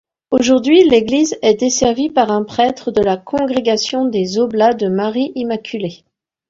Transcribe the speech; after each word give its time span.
Aujourd'hui 0.31 0.83
l'église 0.89 1.37
est 1.43 1.59
desservie 1.59 2.09
par 2.09 2.31
un 2.31 2.43
prêtre 2.43 2.89
de 2.89 3.03
la 3.03 3.17
congrégation 3.17 4.03
des 4.05 4.39
oblats 4.39 4.73
de 4.73 4.87
Marie-Immaculée. 4.87 6.03